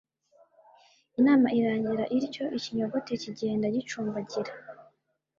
inama 1.19 1.47
irangira 1.59 2.03
ityo 2.17 2.45
ikinyogote 2.57 3.11
kigenda 3.21 3.65
gicumbagira 3.75 4.51